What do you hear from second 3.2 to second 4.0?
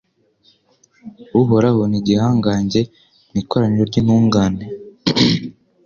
mu ikoraniro